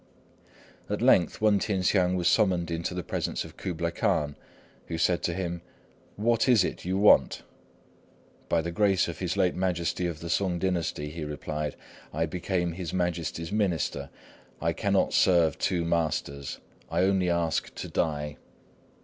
At 0.89 0.99
length, 0.99 1.39
Wên 1.41 1.59
T'ien 1.59 1.81
hsiang 1.83 2.15
was 2.15 2.27
summoned 2.27 2.71
into 2.71 2.95
the 2.95 3.03
presence 3.03 3.45
of 3.45 3.55
Kublai 3.55 3.91
Khan, 3.91 4.35
who 4.87 4.97
said 4.97 5.21
to 5.21 5.33
him, 5.35 5.61
"What 6.15 6.49
is 6.49 6.63
it 6.63 6.83
you 6.83 6.97
want?" 6.97 7.43
"By 8.49 8.63
the 8.63 8.71
grace 8.71 9.07
of 9.07 9.19
his 9.19 9.37
late 9.37 9.53
Majesty 9.55 10.07
of 10.07 10.19
the 10.19 10.29
Sung 10.31 10.57
dynasty," 10.57 11.11
he 11.11 11.23
replied, 11.23 11.75
"I 12.11 12.25
became 12.25 12.71
his 12.71 12.91
Majesty's 12.95 13.51
minister. 13.51 14.09
I 14.59 14.73
cannot 14.73 15.13
serve 15.13 15.59
two 15.59 15.85
masters. 15.85 16.57
I 16.89 17.03
only 17.03 17.29
ask 17.29 17.71
to 17.75 17.87
die." 17.87 18.37